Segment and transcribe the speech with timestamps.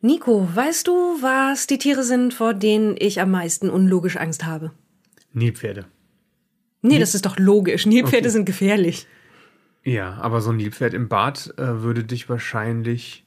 [0.00, 4.72] Nico, weißt du, was die Tiere sind, vor denen ich am meisten unlogisch Angst habe?
[5.32, 5.86] Nilpferde.
[6.82, 7.86] Nee, das ist doch logisch.
[7.86, 8.32] Nilpferde Okay.
[8.32, 9.06] sind gefährlich.
[9.82, 13.24] Ja, aber so ein Nilpferd im Bad äh, würde dich wahrscheinlich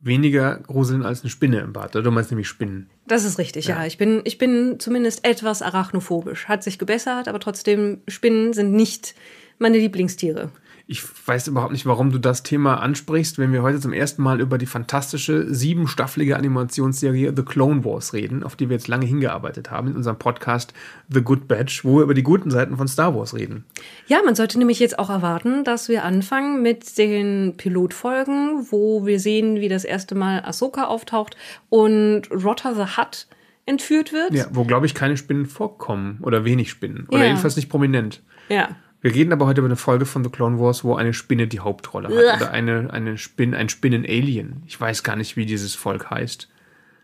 [0.00, 1.94] weniger gruseln als eine Spinne im Bad.
[1.94, 2.88] Du meinst nämlich Spinnen.
[3.08, 3.80] Das ist richtig, ja.
[3.80, 3.86] Ja.
[3.86, 6.46] Ich, bin, ich bin zumindest etwas arachnophobisch.
[6.46, 9.14] Hat sich gebessert, aber trotzdem, Spinnen sind nicht
[9.58, 10.50] meine Lieblingstiere.
[10.88, 14.40] Ich weiß überhaupt nicht, warum du das Thema ansprichst, wenn wir heute zum ersten Mal
[14.40, 19.72] über die fantastische siebenstaffelige Animationsserie The Clone Wars reden, auf die wir jetzt lange hingearbeitet
[19.72, 20.72] haben in unserem Podcast
[21.08, 23.64] The Good Batch, wo wir über die guten Seiten von Star Wars reden.
[24.06, 29.18] Ja, man sollte nämlich jetzt auch erwarten, dass wir anfangen mit den Pilotfolgen, wo wir
[29.18, 31.36] sehen, wie das erste Mal Ahsoka auftaucht
[31.68, 33.26] und Rotter the Hutt
[33.64, 34.32] entführt wird.
[34.32, 37.06] Ja, wo, glaube ich, keine Spinnen vorkommen oder wenig Spinnen.
[37.08, 37.24] Oder Ja.
[37.24, 38.22] jedenfalls nicht prominent.
[38.48, 38.68] ja.
[39.06, 41.60] Wir reden aber heute über eine Folge von The Clone Wars, wo eine Spinne die
[41.60, 42.40] Hauptrolle hat.
[42.40, 44.64] Oder eine, eine Spin, ein Spinnen-Alien.
[44.66, 46.48] Ich weiß gar nicht, wie dieses Volk heißt.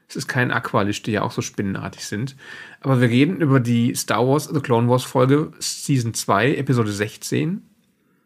[0.09, 2.35] Es ist kein Aqualisch, die ja auch so spinnenartig sind.
[2.81, 7.63] Aber wir reden über die Star Wars The Clone Wars Folge Season 2, Episode 16.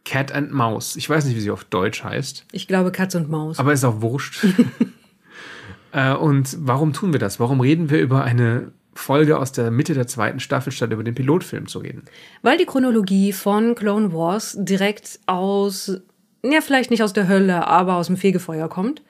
[0.07, 0.97] Cat and Mouse.
[0.97, 2.47] Ich weiß nicht, wie sie auf Deutsch heißt.
[2.53, 3.59] Ich glaube Katz und Maus.
[3.59, 4.43] Aber ist auch wurscht.
[5.93, 7.41] äh, und warum tun wir das?
[7.41, 11.15] Warum reden wir über eine Folge aus der Mitte der zweiten Staffel, statt über den
[11.15, 12.05] Pilotfilm zu reden?
[12.43, 16.01] Weil die Chronologie von Clone Wars direkt aus,
[16.45, 19.03] ja, vielleicht nicht aus der Hölle, aber aus dem Fegefeuer kommt.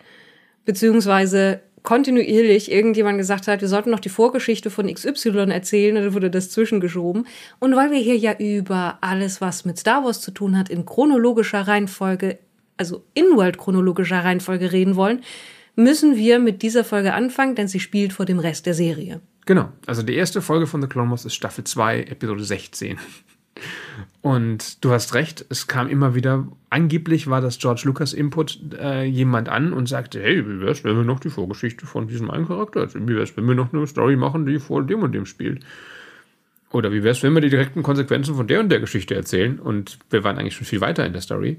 [0.64, 6.30] Beziehungsweise kontinuierlich irgendjemand gesagt hat, wir sollten noch die Vorgeschichte von XY erzählen, dann wurde
[6.30, 7.26] das zwischengeschoben.
[7.60, 10.84] Und weil wir hier ja über alles, was mit Star Wars zu tun hat, in
[10.84, 12.38] chronologischer Reihenfolge,
[12.76, 15.22] also in-world chronologischer Reihenfolge reden wollen,
[15.76, 19.20] müssen wir mit dieser Folge anfangen, denn sie spielt vor dem Rest der Serie.
[19.46, 19.72] Genau.
[19.86, 22.98] Also die erste Folge von The Clone Wars ist Staffel 2, Episode 16.
[24.20, 29.04] Und du hast recht, es kam immer wieder, angeblich war das George Lucas Input äh,
[29.04, 32.46] jemand an und sagte, hey, wie wär's, wenn wir noch die Vorgeschichte von diesem einen
[32.46, 33.08] Charakter erzählen?
[33.08, 35.64] Wie wär's, wenn wir noch eine Story machen, die vor dem und dem spielt?
[36.72, 39.58] Oder wie wär's, wenn wir die direkten Konsequenzen von der und der Geschichte erzählen?
[39.60, 41.58] Und wir waren eigentlich schon viel weiter in der Story.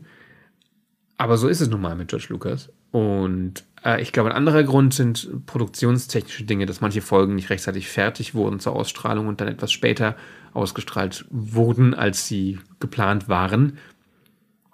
[1.17, 2.69] Aber so ist es nun mal mit George Lucas.
[2.91, 7.89] Und äh, ich glaube, ein anderer Grund sind produktionstechnische Dinge, dass manche Folgen nicht rechtzeitig
[7.89, 10.15] fertig wurden zur Ausstrahlung und dann etwas später
[10.53, 13.77] ausgestrahlt wurden, als sie geplant waren.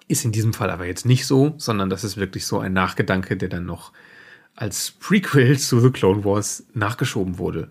[0.06, 3.38] Ist in diesem Fall aber jetzt nicht so, sondern das ist wirklich so ein Nachgedanke,
[3.38, 3.92] der dann noch
[4.54, 7.70] als Prequel zu The Clone Wars nachgeschoben wurde.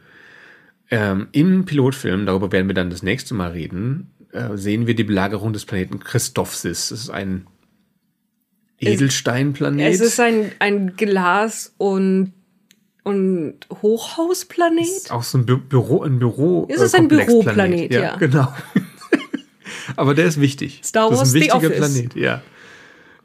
[0.90, 5.04] Ähm, Im Pilotfilm, darüber werden wir dann das nächste Mal reden, äh, sehen wir die
[5.04, 6.90] Belagerung des Planeten Christophsis.
[6.90, 7.48] Das ist ein
[8.86, 9.94] Edelsteinplanet.
[9.94, 12.34] Es ist ein, ein Glas- und,
[13.04, 14.82] und Hochhausplanet.
[14.82, 16.68] Ist auch so ein Bü Büro, ein Büro.
[16.70, 17.90] Es ist ein Komplexplanet.
[17.90, 18.16] Büroplanet, ja.
[18.18, 18.54] Genau.
[19.96, 20.82] Aber der ist wichtig.
[20.84, 21.70] Star das Wars ist ein wichtiger.
[21.70, 22.42] Planet, ja.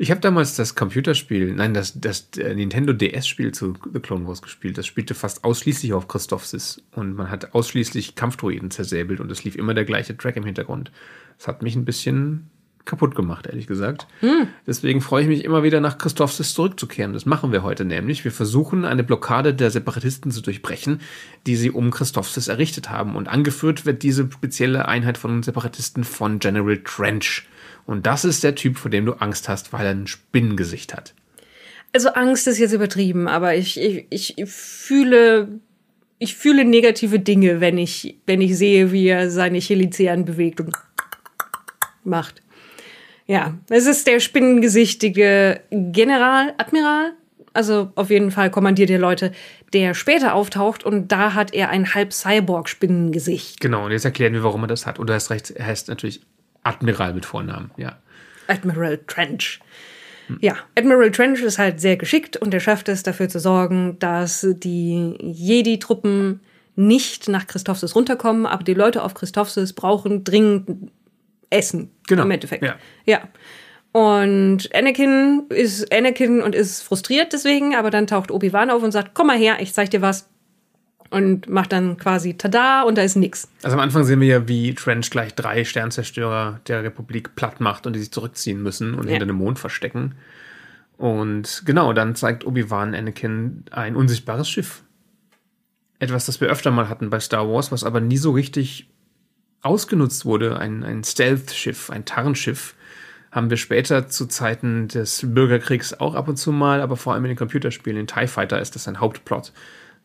[0.00, 4.42] Ich habe damals das Computerspiel, nein, das, das äh, Nintendo DS-Spiel zu The Clone Wars
[4.42, 4.78] gespielt.
[4.78, 9.56] Das spielte fast ausschließlich auf Christophsis und man hat ausschließlich Kampfdroiden zersäbelt und es lief
[9.56, 10.92] immer der gleiche Track im Hintergrund.
[11.36, 12.48] Das hat mich ein bisschen
[12.88, 14.08] kaputt gemacht, ehrlich gesagt.
[14.66, 17.12] Deswegen freue ich mich immer wieder nach Christophsis zurückzukehren.
[17.12, 18.24] Das machen wir heute nämlich.
[18.24, 21.00] Wir versuchen eine Blockade der Separatisten zu durchbrechen,
[21.46, 23.14] die sie um Christophsis errichtet haben.
[23.14, 27.46] Und angeführt wird diese spezielle Einheit von Separatisten von General Trench.
[27.86, 31.14] Und das ist der Typ, vor dem du Angst hast, weil er ein Spinnengesicht hat.
[31.92, 35.60] Also Angst ist jetzt übertrieben, aber ich, ich, ich fühle,
[36.18, 40.74] ich fühle negative Dinge, wenn ich, wenn ich sehe, wie er seine Chilizean bewegt und
[42.04, 42.42] macht.
[43.28, 47.12] Ja, es ist der spinnengesichtige General, Admiral,
[47.52, 49.32] also auf jeden Fall kommandiert er Leute,
[49.74, 53.60] der später auftaucht und da hat er ein halb Cyborg-Spinnengesicht.
[53.60, 54.98] Genau, und jetzt erklären wir, warum er das hat.
[54.98, 56.22] Und du hast recht, er heißt natürlich
[56.62, 57.98] Admiral mit Vornamen, ja.
[58.46, 59.60] Admiral Trench.
[60.40, 64.46] Ja, Admiral Trench ist halt sehr geschickt und er schafft es, dafür zu sorgen, dass
[64.48, 66.40] die Jedi-Truppen
[66.76, 70.90] nicht nach Christophsis runterkommen, aber die Leute auf Christophsis brauchen dringend
[71.50, 71.90] Essen.
[72.06, 72.64] Genau, Im Endeffekt.
[72.64, 72.76] ja.
[73.04, 73.20] ja.
[73.92, 79.14] Und Anakin ist Anakin und ist frustriert deswegen, aber dann taucht Obi-Wan auf und sagt,
[79.14, 80.28] komm mal her, ich zeig dir was.
[81.10, 83.48] Und macht dann quasi Tada und da ist nix.
[83.62, 87.86] Also am Anfang sehen wir ja, wie Trench gleich drei Sternzerstörer der Republik platt macht
[87.86, 89.12] und die sich zurückziehen müssen und Ja.
[89.12, 90.16] hinter dem Mond verstecken.
[90.98, 94.82] Und genau, dann zeigt Obi-Wan Anakin ein unsichtbares Schiff.
[95.98, 98.90] Etwas, das wir öfter mal hatten bei Star Wars, was aber nie so richtig
[99.62, 100.58] ausgenutzt wurde.
[100.58, 102.74] Ein, ein Stealth-Schiff, ein Tarnschiff.
[103.30, 107.24] Haben wir später zu Zeiten des Bürgerkriegs auch ab und zu mal, aber vor allem
[107.24, 108.00] in den Computerspielen.
[108.00, 109.52] In TIE Fighter ist das ein Hauptplot.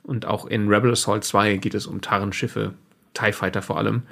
[0.04, 2.74] Und auch in Rebel Assault 2 geht es um Tarnschiffe,
[3.14, 4.04] TIE Fighter vor allem.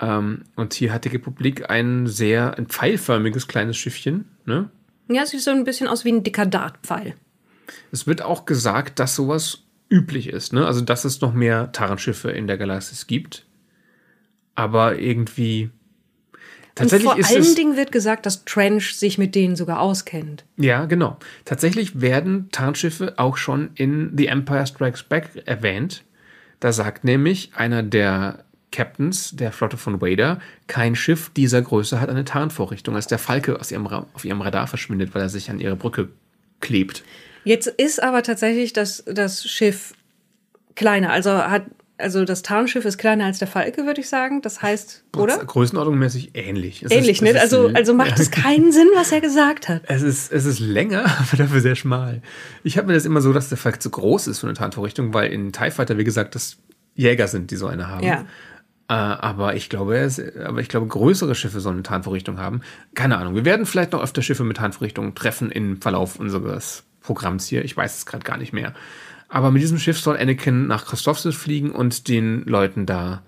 [0.00, 4.24] Ähm, und hier hat die Republik ein sehr ein pfeilförmiges kleines Schiffchen.
[4.46, 4.70] Ne?
[5.08, 7.14] Ja, sieht so ein bisschen aus wie ein dicker Dartpfeil.
[7.92, 10.66] Es wird auch gesagt, dass sowas üblich ist, ne?
[10.66, 13.44] Also, dass es noch mehr Tarnschiffe in der Galaxis gibt.
[14.60, 15.70] Aber irgendwie.
[16.74, 20.44] Tatsächlich und vor allen Dingen wird gesagt, dass Trench sich mit denen sogar auskennt.
[20.56, 21.18] Ja, genau.
[21.46, 26.04] Tatsächlich werden Tarnschiffe auch schon in The Empire Strikes Back erwähnt.
[26.60, 32.10] Da sagt nämlich einer der Captains der Flotte von Wader, kein Schiff dieser Größe hat
[32.10, 35.58] eine Tarnvorrichtung, als der Falke aus ihrem, auf ihrem Radar verschwindet, weil er sich an
[35.58, 36.10] ihre Brücke
[36.60, 37.02] klebt.
[37.44, 39.94] Jetzt ist aber tatsächlich das, das Schiff
[40.74, 41.64] kleiner, also hat
[42.00, 44.42] also das Tarnschiff ist kleiner als der Falke, würde ich sagen.
[44.42, 45.38] Das heißt, oder?
[45.38, 46.82] Größenordnungsmäßig ähnlich.
[46.82, 47.40] Es ähnlich, ist, ne?
[47.40, 49.82] Also, also macht es keinen Sinn, was er gesagt hat.
[49.86, 52.22] Es ist, es ist länger, aber dafür sehr schmal.
[52.64, 55.14] Ich habe mir das immer so, dass der Falke zu groß ist für eine Tarnvorrichtung,
[55.14, 56.56] weil in TIE Fighter, wie gesagt, das
[56.94, 58.06] Jäger sind, die so eine haben.
[58.06, 58.24] Ja.
[58.88, 62.62] Äh, aber ich glaube, es, aber ich glaube, größere Schiffe sollen eine Tarnvorrichtung haben.
[62.94, 63.34] Keine Ahnung.
[63.34, 67.64] Wir werden vielleicht noch öfter Schiffe mit Tarnvorrichtungen treffen im Verlauf unseres Programms hier.
[67.64, 68.74] Ich weiß es gerade gar nicht mehr.
[69.30, 73.22] Aber mit diesem Schiff soll Anakin nach Christophsis fliegen und den Leuten da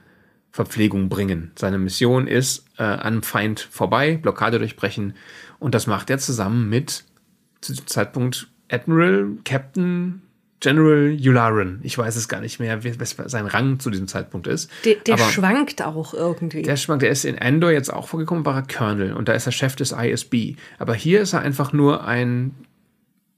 [0.50, 1.52] Verpflegung bringen.
[1.56, 5.14] Seine Mission ist, äh, an Feind vorbei, Blockade durchbrechen.
[5.58, 7.04] Und das macht er zusammen mit,
[7.62, 10.22] zu diesem Zeitpunkt, Admiral, Captain,
[10.60, 11.80] General Yularen.
[11.82, 14.70] Ich weiß es gar nicht mehr, was sein Rang zu diesem Zeitpunkt ist.
[14.84, 16.62] Der, der schwankt auch irgendwie.
[16.62, 17.02] Der schwankt.
[17.02, 19.74] Der ist in Endor jetzt auch vorgekommen, war er Colonel und da ist er Chef
[19.74, 20.56] des ISB.
[20.78, 22.54] Aber hier ist er einfach nur ein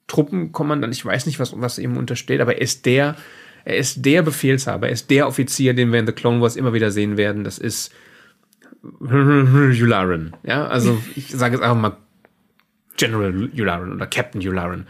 [0.06, 0.94] Truppenkommandant.
[0.94, 3.16] Ich weiß nicht, was, was ihm untersteht, aber er ist der,
[3.64, 4.88] er ist der Befehlshaber.
[4.88, 7.44] Er ist der Offizier, den wir in The Clone Wars immer wieder sehen werden.
[7.44, 7.92] Das ist
[9.00, 10.36] Yularen.
[10.42, 11.96] Ja, also ich sage jetzt einfach mal
[12.96, 14.86] General Yularen oder Captain Yularen.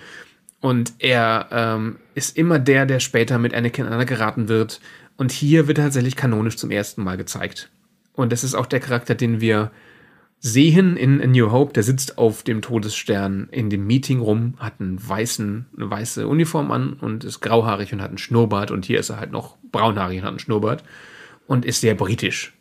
[0.61, 4.81] Und er ähm, ist immer der, der später mit Anakin geraten wird.
[5.17, 7.71] Und hier wird er tatsächlich kanonisch zum ersten Mal gezeigt.
[8.15, 9.71] Und das ist auch der Charakter, den wir
[10.45, 11.73] sehen in A New Hope.
[11.73, 16.71] Der sitzt auf dem Todesstern in dem Meeting rum, hat einen weißen, eine weiße Uniform
[16.71, 18.71] an und ist grauhaarig und hat einen Schnurrbart.
[18.71, 20.85] Und hier ist er halt noch braunhaarig und hat einen Schnurrbart
[21.47, 22.53] und ist sehr britisch.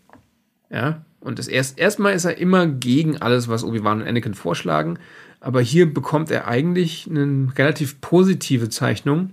[0.71, 4.97] Ja, und das erst, erstmal ist er immer gegen alles, was Obi-Wan und Anakin vorschlagen.
[5.41, 9.31] Aber hier bekommt er eigentlich eine relativ positive Zeichnung,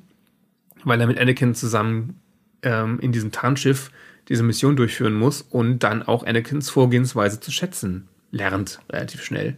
[0.82, 2.18] weil er mit Anakin zusammen
[2.62, 3.92] ähm, in diesem Tarnschiff
[4.28, 9.56] diese Mission durchführen muss und dann auch Anakins Vorgehensweise zu schätzen lernt, relativ schnell.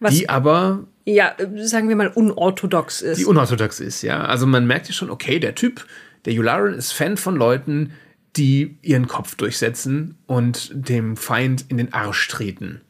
[0.00, 0.86] Was, die aber.
[1.04, 3.18] Ja, sagen wir mal, unorthodox ist.
[3.18, 4.24] Die unorthodox ist, ja.
[4.24, 5.86] Also man merkt ja schon, okay, der Typ,
[6.24, 7.92] der Yularen ist Fan von Leuten,
[8.36, 12.82] die ihren Kopf durchsetzen und dem Feind in den Arsch treten.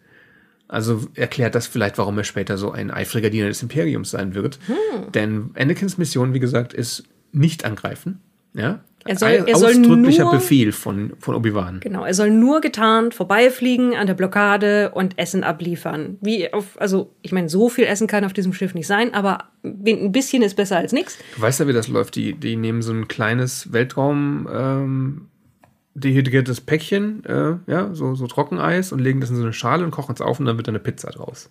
[0.69, 4.59] Also erklärt das vielleicht, warum er später so ein eifriger Diener des Imperiums sein wird.
[4.67, 5.13] Hm.
[5.13, 8.21] Denn Anakins Mission, wie gesagt, ist nicht angreifen.
[8.55, 8.81] Ja?
[9.07, 11.81] Er soll, er soll ausdrücklicher nur, Befehl von, von Obi-Wan.
[11.81, 16.19] Genau, er soll nur getarnt vorbeifliegen an der Blockade und Essen abliefern.
[16.21, 19.45] Wie auf, also ich meine, so viel Essen kann auf diesem Schiff nicht sein, aber
[19.65, 21.19] ein bisschen ist besser als nichts.
[21.35, 22.17] Du weißt ja, wie das läuft.
[22.17, 24.49] Die, die nehmen so ein kleines Weltraum.
[24.53, 25.29] Ähm,
[25.97, 29.91] dehydriertes Päckchen, äh, ja, so, so Trockeneis und legen das in so eine Schale und
[29.93, 31.51] kochen es auf und dann wird da eine Pizza draus.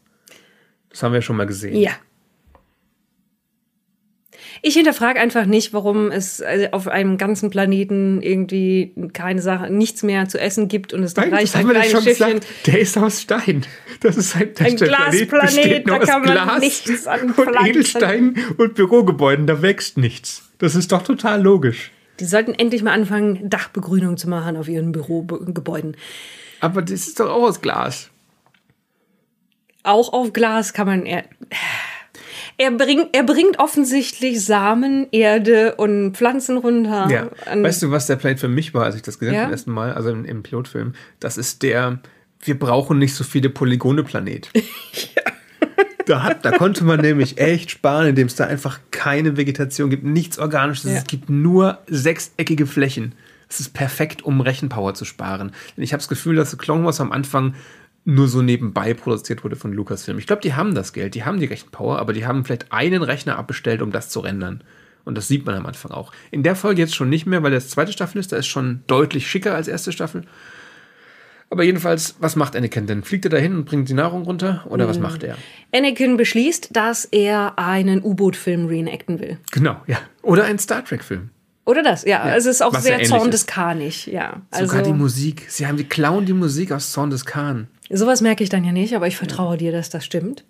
[0.89, 1.75] Das haben wir schon mal gesehen.
[1.75, 1.91] Ja.
[4.61, 10.03] Ich hinterfrage einfach nicht, warum es also auf einem ganzen Planeten irgendwie keine Sache, nichts
[10.03, 12.39] mehr zu essen gibt und es da reicht ein kleines Schiffchen.
[12.39, 13.65] Gesagt, der ist aus Stein.
[14.01, 19.47] Das ist ein, ein Glasplanet, da kann man Glas nichts an und Edelstein und Bürogebäuden,
[19.47, 20.49] da wächst nichts.
[20.57, 21.91] Das ist doch total logisch.
[22.19, 25.97] Die sollten endlich mal anfangen, Dachbegrünung zu machen auf ihren Bürogebäuden.
[26.61, 28.09] Aber das ist doch auch aus Glas.
[29.83, 31.05] Auch auf Glas kann man.
[32.57, 37.07] Er, bringt, er bringt offensichtlich Samen, Erde und Pflanzen runter.
[37.09, 37.29] Ja.
[37.53, 39.45] Weißt du, was der Plan für mich war, als ich das gesehen habe ja?
[39.45, 40.93] zum ersten Mal, also im, im Pilotfilm?
[41.19, 41.99] Das ist der,
[42.41, 44.49] wir brauchen nicht so viele Polygone Planet.
[44.53, 44.61] ja.
[46.05, 50.03] Da, hat, da konnte man nämlich echt sparen, indem es da einfach keine Vegetation gibt,
[50.03, 50.91] nichts Organisches.
[50.91, 50.97] Ja.
[50.97, 53.15] Es gibt nur sechseckige Flächen.
[53.49, 55.51] Es ist perfekt, um Rechenpower zu sparen.
[55.75, 57.55] Denn ich habe das Gefühl, dass Clone Wars am Anfang
[58.05, 60.19] nur so nebenbei produziert wurde von Lucasfilm.
[60.19, 63.01] Ich glaube, die haben das Geld, die haben die Rechenpower, aber die haben vielleicht einen
[63.01, 64.63] Rechner abbestellt, um das zu rendern.
[65.03, 66.11] Und das sieht man am Anfang auch.
[66.31, 68.83] In der Folge jetzt schon nicht mehr, weil das zweite Staffel ist, da ist schon
[68.87, 70.23] deutlich schicker als erste Staffel.
[71.49, 73.03] Aber jedenfalls, was macht Anakin denn?
[73.03, 74.65] Fliegt er dahin und bringt die Nahrung runter?
[74.67, 75.03] Oder was hm.
[75.03, 75.37] macht er?
[75.73, 79.37] Anakin beschließt, dass er einen U-Boot-Film reenacten will.
[79.51, 79.97] Genau, ja.
[80.23, 81.29] Oder einen Star Trek-Film.
[81.65, 82.27] Oder das, ja.
[82.27, 82.35] ja.
[82.35, 84.41] Es ist auch was sehr Zorn des Kahnig, ja.
[84.51, 85.45] Also, Sogar die Musik.
[85.49, 87.67] Sie haben die klauen die Musik aus Zorn des Kahn.
[87.89, 89.57] Sowas merke ich dann ja nicht, aber ich vertraue ja.
[89.57, 90.45] dir, dass das stimmt.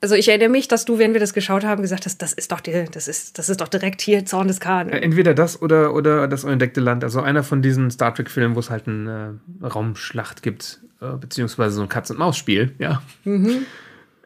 [0.00, 2.52] Also ich erinnere mich, dass du, während wir das geschaut haben, gesagt hast, das ist
[2.52, 4.90] doch die, das ist, das ist doch direkt hier Zorn des Khan.
[4.90, 7.02] Entweder das oder, oder das unentdeckte Land.
[7.02, 11.74] Also einer von diesen Star Trek-Filmen, wo es halt eine äh, Raumschlacht gibt, äh, beziehungsweise
[11.74, 13.02] so ein Katz-und-Maus-Spiel, ja.
[13.24, 13.66] Mhm.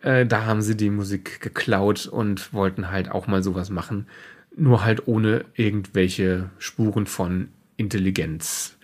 [0.02, 4.06] Äh, da haben sie die Musik geklaut und wollten halt auch mal sowas machen.
[4.56, 8.76] Nur halt ohne irgendwelche Spuren von Intelligenz.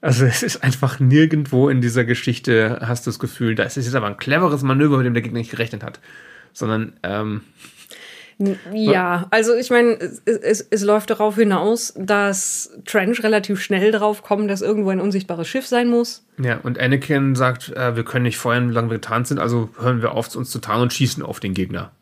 [0.00, 3.94] Also es ist einfach nirgendwo in dieser Geschichte hast du das Gefühl, das ist jetzt
[3.94, 6.00] aber ein cleveres Manöver, mit dem der Gegner nicht gerechnet hat.
[6.52, 7.42] Sondern ähm,
[8.72, 14.22] ja, also ich meine, es, es, es, läuft darauf hinaus, dass Trench relativ schnell darauf
[14.22, 16.24] kommt, dass irgendwo ein unsichtbares Schiff sein muss.
[16.38, 20.02] Ja, und Anakin sagt, äh, wir können nicht feuern, solange wir getarnt sind, also hören
[20.02, 21.92] wir auf, uns zu tarnen und schießen auf den Gegner.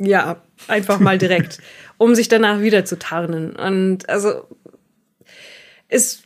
[0.00, 1.58] Ja, einfach mal direkt,
[1.98, 3.54] um sich danach wieder zu tarnen.
[3.54, 4.46] Und also
[5.88, 6.22] es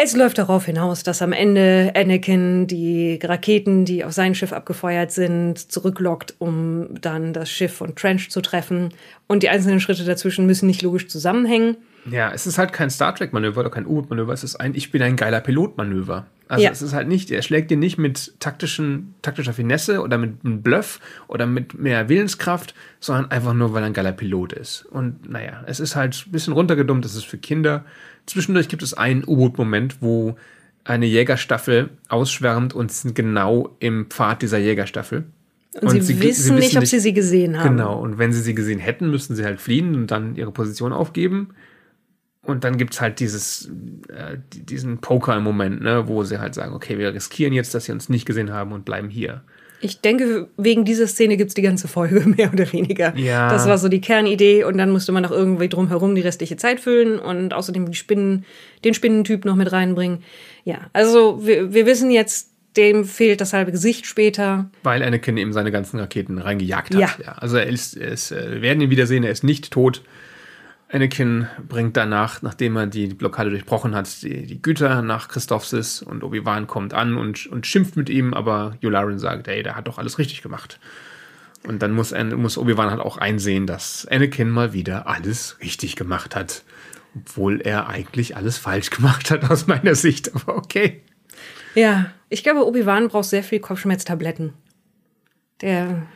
[0.00, 5.10] es läuft darauf hinaus, dass am Ende Anakin die Raketen, die auf sein Schiff abgefeuert
[5.10, 8.94] sind, zurücklockt, um dann das Schiff von Trench zu treffen.
[9.26, 11.78] Und die einzelnen Schritte dazwischen müssen nicht logisch zusammenhängen.
[12.10, 15.02] Ja, es ist halt kein Star Trek-Manöver oder kein U-Boot-Manöver, es ist ein Ich bin
[15.02, 16.26] ein geiler Pilot-Manöver.
[16.48, 16.70] Also ja.
[16.70, 20.62] es ist halt nicht, er schlägt dir nicht mit taktischen, taktischer Finesse oder mit einem
[20.62, 20.98] Bluff
[21.28, 24.86] oder mit mehr Willenskraft, sondern einfach nur, weil er ein geiler Pilot ist.
[24.86, 27.84] Und naja, es ist halt ein bisschen runtergedummt, es ist für Kinder.
[28.26, 30.36] Zwischendurch gibt es einen U-Boot-Moment, wo
[30.84, 35.24] eine Jägerstaffel ausschwärmt und sind genau im Pfad dieser Jägerstaffel.
[35.74, 37.76] Und, und sie, sie, wissen sie, wissen nicht, ob sie sie gesehen haben.
[37.76, 40.94] Genau, und wenn sie sie gesehen hätten, müssten sie halt fliehen und dann ihre Position
[40.94, 41.50] aufgeben.
[42.48, 43.70] Und dann gibt es halt dieses,
[44.08, 47.84] äh, diesen Poker im Moment, ne, wo sie halt sagen, okay, wir riskieren jetzt, dass
[47.84, 49.42] sie uns nicht gesehen haben und bleiben hier.
[49.82, 53.14] Ich denke, wegen dieser Szene gibt es die ganze Folge, mehr oder weniger.
[53.18, 53.50] Ja.
[53.50, 56.80] Das war so die Kernidee und dann musste man noch irgendwie drumherum die restliche Zeit
[56.80, 58.46] füllen und außerdem die Spinnen,
[58.82, 60.20] den Spinnentyp noch mit reinbringen.
[60.64, 64.70] Ja, also wir, wir wissen jetzt, dem fehlt das halbe Gesicht später.
[64.84, 67.00] Weil Anakin eben seine ganzen Raketen reingejagt hat.
[67.00, 67.10] Ja.
[67.22, 67.32] ja.
[67.32, 70.02] Also er ist, er ist, äh, wir werden ihn wiedersehen, er ist nicht tot.
[70.90, 76.24] Anakin bringt danach, nachdem er die Blockade durchbrochen hat, die, die Güter nach Christophsis und
[76.24, 79.98] Obi-Wan kommt an und, und schimpft mit ihm, aber Yularen sagt, ey, der hat doch
[79.98, 80.80] alles richtig gemacht.
[81.66, 86.34] Und dann muss, muss Obi-Wan halt auch einsehen, dass Anakin mal wieder alles richtig gemacht
[86.34, 86.64] hat.
[87.14, 90.34] Obwohl er eigentlich alles falsch gemacht hat, aus meiner Sicht.
[90.34, 91.02] Aber okay.
[91.74, 94.54] Ja, ich glaube, Obi-Wan braucht sehr viel Kopfschmerztabletten.
[95.60, 96.06] Der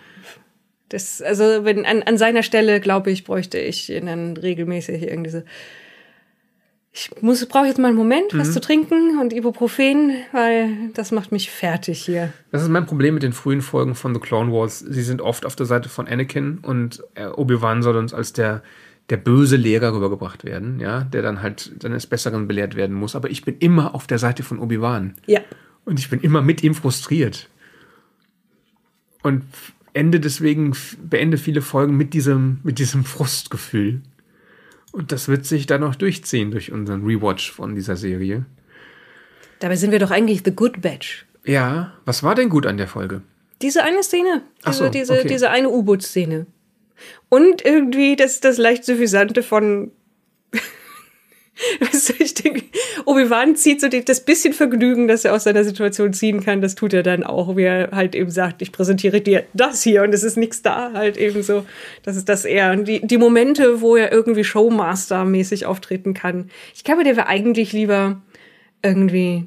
[0.92, 5.42] das, also wenn an, an seiner Stelle, glaube ich, bräuchte ich dann regelmäßig irgendwie so.
[6.94, 8.52] Ich muss, brauche jetzt mal einen Moment, was mhm.
[8.52, 12.34] zu trinken und Ibuprofen, weil das macht mich fertig hier.
[12.50, 14.80] Das ist mein Problem mit den frühen Folgen von The Clone Wars.
[14.80, 18.62] Sie sind oft auf der Seite von Anakin und äh, Obi-Wan soll uns als der,
[19.08, 23.16] der böse Lehrer rübergebracht werden, ja, der dann halt seines Besseren belehrt werden muss.
[23.16, 25.14] Aber ich bin immer auf der Seite von Obi-Wan.
[25.24, 25.40] Ja.
[25.86, 27.48] Und ich bin immer mit ihm frustriert.
[29.22, 29.44] Und
[29.94, 34.00] ende deswegen, beende viele Folgen mit diesem, mit diesem Frustgefühl.
[34.92, 38.44] Und das wird sich dann noch durchziehen durch unseren Rewatch von dieser Serie.
[39.58, 41.26] Dabei sind wir doch eigentlich The Good Batch.
[41.44, 43.22] Ja, was war denn gut an der Folge?
[43.62, 44.42] Diese eine Szene.
[44.66, 45.28] Diese, so, diese, okay.
[45.28, 46.46] diese eine U-Boot-Szene.
[47.28, 49.92] Und irgendwie das, das leicht suffisante von
[51.80, 52.64] Weißt du, ich denke,
[53.06, 56.92] Obi-Wan zieht so das bisschen Vergnügen, das er aus seiner Situation ziehen kann, das tut
[56.92, 60.22] er dann auch, wie er halt eben sagt, ich präsentiere dir das hier und es
[60.22, 61.64] ist nichts da, halt eben so.
[62.02, 62.72] Das ist das eher.
[62.72, 66.50] Und die, die Momente, wo er irgendwie Showmaster-mäßig auftreten kann.
[66.74, 68.22] Ich glaube, der wäre eigentlich lieber
[68.82, 69.46] irgendwie,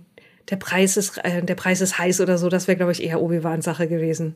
[0.49, 2.49] der Preis ist, äh, der Preis ist heiß oder so.
[2.49, 4.35] Das wäre, glaube ich, eher Obi-Wans Sache gewesen.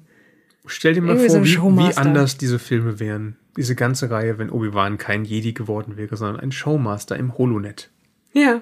[0.65, 3.37] Stell dir mal Irgendwie vor, so wie, wie, anders diese Filme wären.
[3.57, 7.89] Diese ganze Reihe, wenn Obi-Wan kein Jedi geworden wäre, sondern ein Showmaster im Holonet.
[8.33, 8.61] Ja.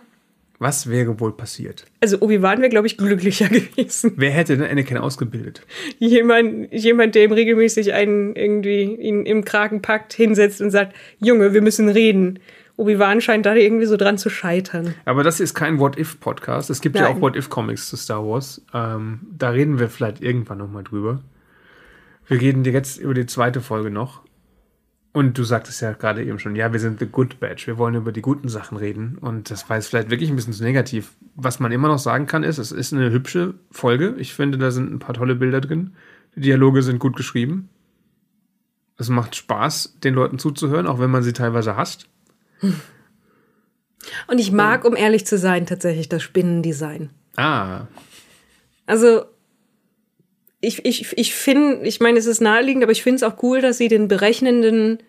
[0.59, 1.85] Was wäre wohl passiert?
[2.01, 4.13] Also Obi-Wan wäre, glaube ich, glücklicher gewesen.
[4.15, 5.61] Wer hätte denn Anakin ausgebildet?
[5.99, 11.53] Jemand, jemand, der ihm regelmäßig einen irgendwie ihn im Kragen packt, hinsetzt und sagt, Junge,
[11.53, 12.39] wir müssen reden.
[12.77, 14.93] Obi-Wan scheint da irgendwie so dran zu scheitern.
[15.05, 16.69] Aber das ist kein What-If-Podcast.
[16.69, 17.03] Es gibt Nein.
[17.03, 18.61] ja auch What-If-Comics zu Star Wars.
[18.73, 21.21] Ähm, da reden wir vielleicht irgendwann nochmal drüber.
[22.27, 24.21] Wir reden dir jetzt über die zweite Folge noch.
[25.17, 27.65] Und du sagtest ja gerade eben schon, ja, wir sind The Good Batch.
[27.65, 29.17] Wir wollen über die guten Sachen reden.
[29.17, 31.15] Und das war jetzt vielleicht wirklich ein bisschen zu negativ.
[31.33, 34.13] Was man immer noch sagen kann, ist, es ist eine hübsche Folge.
[34.19, 35.95] Ich finde, da sind ein paar tolle Bilder drin.
[36.35, 37.69] Die Dialoge sind gut geschrieben.
[38.99, 42.07] Es macht Spaß, den Leuten zuzuhören, auch wenn man sie teilweise hasst.
[44.27, 47.09] Und ich mag, um ehrlich zu sein, tatsächlich das Spinnendesign.
[47.37, 47.87] Ah.
[48.85, 49.25] Also,
[50.59, 53.61] ich, ich, ich finde, ich meine, es ist naheliegend, aber ich finde es auch cool,
[53.61, 54.99] dass sie den berechnenden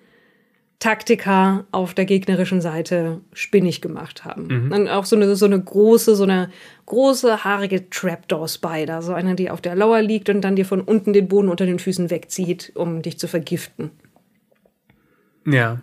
[0.79, 4.47] Taktiker auf der gegnerischen Seite spinnig gemacht haben.
[4.47, 4.73] Mhm.
[4.73, 6.51] Und auch so eine, so eine große, so eine
[6.87, 9.03] große, haarige Trapdoor-Spider.
[9.03, 11.67] So eine, die auf der Lauer liegt und dann dir von unten den Boden unter
[11.67, 13.91] den Füßen wegzieht, um dich zu vergiften.
[15.45, 15.81] Ja.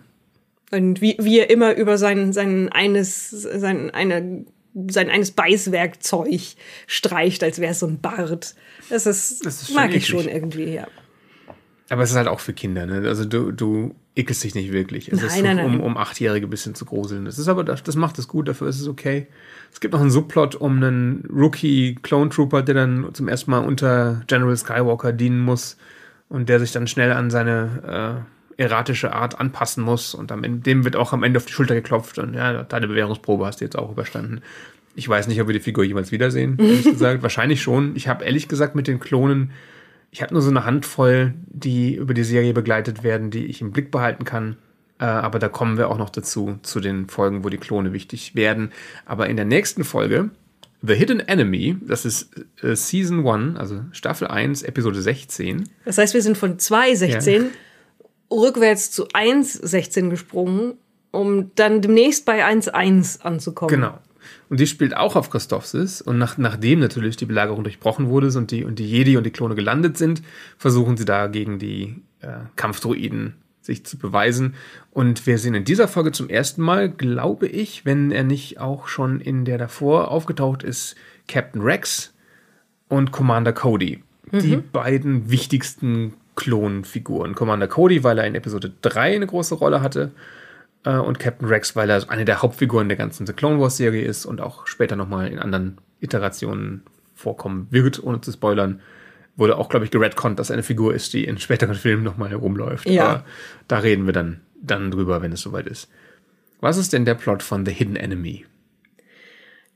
[0.72, 4.46] Und wie, wie er immer über sein, sein eines, sein, eine
[4.90, 6.40] sein eines Beißwerkzeug
[6.86, 8.54] streicht, als wäre es so ein Bart.
[8.90, 10.06] Das ist, Das ist mag ich eklig.
[10.08, 10.86] schon irgendwie, ja.
[11.88, 13.06] Aber es ist halt auch für Kinder, ne?
[13.08, 15.08] Also du, du ekelst dich nicht wirklich.
[15.08, 15.66] Es Nein, ist nein, nein.
[15.66, 17.24] um, um Achtjährige ein bisschen zu gruseln.
[17.26, 19.28] Das ist aber, das, das macht es gut, dafür ist es okay.
[19.72, 23.60] Es gibt noch einen Subplot um einen Rookie Clone Trooper, der dann zum ersten Mal
[23.64, 25.76] unter General Skywalker dienen muss
[26.28, 30.60] und der sich dann schnell an seine äh, erratische Art anpassen muss und am Ende,
[30.60, 33.64] dem wird auch am Ende auf die Schulter geklopft und ja, deine Bewährungsprobe hast du
[33.64, 34.40] jetzt auch überstanden.
[34.94, 37.22] Ich weiß nicht, ob wir die Figur jemals wiedersehen, ehrlich gesagt.
[37.22, 37.94] Wahrscheinlich schon.
[37.96, 39.52] Ich habe ehrlich gesagt mit den Klonen
[40.16, 43.72] ich habe nur so eine Handvoll, die über die Serie begleitet werden, die ich im
[43.72, 44.56] Blick behalten kann.
[44.98, 48.34] Äh, aber da kommen wir auch noch dazu, zu den Folgen, wo die Klone wichtig
[48.34, 48.72] werden.
[49.04, 50.30] Aber in der nächsten Folge,
[50.80, 52.30] The Hidden Enemy, das ist
[52.62, 55.68] äh, Season 1, also Staffel 1, Episode 16.
[55.84, 57.46] Das heißt, wir sind von 2,16
[58.30, 60.74] rückwärts zu 1,16 gesprungen,
[61.10, 63.74] um dann demnächst bei 1,1 anzukommen.
[63.74, 63.98] Genau.
[64.48, 66.00] Und die spielt auch auf Christophsis.
[66.00, 69.30] Und nach, nachdem natürlich die Belagerung durchbrochen wurde und die, und die Jedi und die
[69.30, 70.22] Klone gelandet sind,
[70.58, 74.54] versuchen sie da gegen die äh, Kampfdruiden sich zu beweisen.
[74.92, 78.88] Und wir sehen in dieser Folge zum ersten Mal, glaube ich, wenn er nicht auch
[78.88, 80.94] schon in der davor aufgetaucht ist,
[81.26, 82.14] Captain Rex
[82.88, 84.02] und Commander Cody.
[84.32, 87.34] Die beiden wichtigsten Klonfiguren.
[87.34, 90.12] Commander Cody, weil er in Episode 3 eine große Rolle hatte
[90.84, 94.04] äh, und Captain Rex, weil er eine der Hauptfiguren der ganzen The Clone Wars Serie
[94.04, 96.82] ist und auch später nochmal in anderen Iterationen
[97.14, 98.80] vorkommen wird, ohne zu spoilern.
[99.36, 102.30] Wurde auch, glaube ich, geredconnt, dass er eine Figur ist, die in späteren Filmen nochmal
[102.30, 102.88] herumläuft.
[102.88, 103.06] Ja.
[103.06, 103.24] Aber
[103.68, 105.90] da reden wir dann, dann drüber, wenn es soweit ist.
[106.60, 108.46] Was ist denn der Plot von The Hidden Enemy?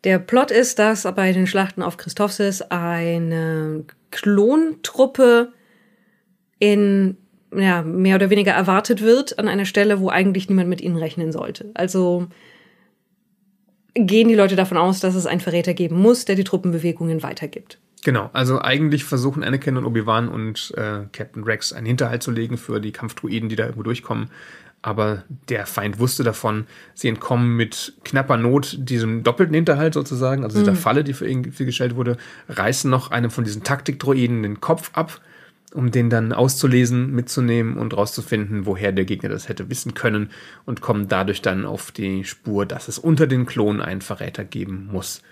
[0.04, 5.52] Der Plot ist, dass bei den Schlachten auf Christophsis eine Klontruppe
[6.60, 7.16] in
[7.52, 11.32] ja, mehr oder weniger erwartet wird an einer Stelle, wo eigentlich niemand mit ihnen rechnen
[11.32, 11.70] sollte.
[11.74, 12.28] Also
[13.94, 17.78] gehen die Leute davon aus, dass es einen Verräter geben muss, der die Truppenbewegungen weitergibt.
[18.02, 22.56] Genau, also eigentlich versuchen Anakin und Obi-Wan und äh, Captain Rex einen Hinterhalt zu legen
[22.56, 24.30] für die Kampfdruiden, die da irgendwo durchkommen.
[24.82, 26.66] Aber der Feind wusste davon.
[26.94, 31.52] Sie entkommen mit knapper Not diesem doppelten Hinterhalt sozusagen, also dieser Falle, die für ihn
[31.52, 32.16] für gestellt wurde,
[32.48, 35.20] reißen noch einem von diesen Taktikdroiden den Kopf ab,
[35.72, 40.30] um den dann auszulesen, mitzunehmen und rauszufinden, woher der Gegner das hätte wissen können
[40.64, 44.88] und kommen dadurch dann auf die Spur, dass es unter den Klonen einen Verräter geben
[44.90, 45.22] muss.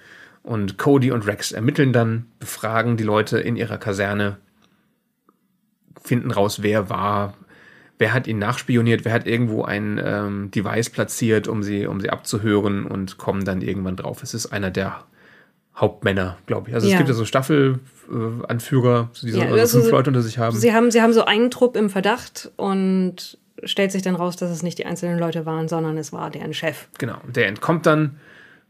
[0.43, 4.39] Und Cody und Rex ermitteln dann, befragen die Leute in ihrer Kaserne,
[6.03, 7.35] finden raus, wer war,
[7.99, 12.11] wer hat ihn nachspioniert, wer hat irgendwo ein ähm, Device platziert, um sie, um sie
[12.11, 14.23] abzuhören und kommen dann irgendwann drauf.
[14.23, 15.05] Es ist einer der
[15.79, 16.75] Hauptmänner, glaube ich.
[16.75, 16.99] Also es Ja.
[16.99, 20.57] gibt ja so Staffelanführer, äh, die so Ja, also fünf Leute unter sich haben.
[20.57, 24.51] Sie haben, sie haben so einen Trupp im Verdacht und stellt sich dann raus, dass
[24.51, 26.89] es nicht die einzelnen Leute waren, sondern es war deren Chef.
[26.99, 27.17] Genau.
[27.27, 28.17] Der entkommt dann,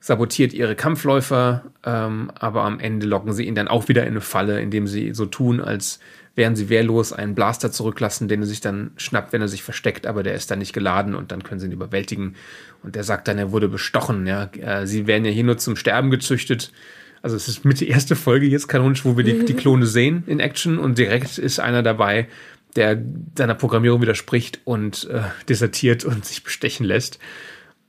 [0.01, 4.21] sabotiert ihre Kampfläufer, ähm, aber am Ende locken sie ihn dann auch wieder in eine
[4.21, 5.99] Falle, indem sie so tun, als
[6.39, 10.07] wären sie wehrlos, einen Blaster zurücklassen, den er sich dann schnappt, wenn er sich versteckt,
[10.07, 12.37] aber der ist dann nicht geladen und dann können sie ihn überwältigen.
[12.83, 14.27] Und der sagt dann, er wurde bestochen.
[14.27, 16.73] Ja, Äh, sie werden ja hier nur zum Sterben gezüchtet.
[17.21, 20.23] Also es ist mit die erste Folge jetzt kanonisch, wo wir die, die Klone sehen
[20.27, 22.29] in Action und direkt ist einer dabei,
[22.77, 23.03] der
[23.37, 27.19] seiner Programmierung widerspricht und äh, desertiert und sich bestechen lässt.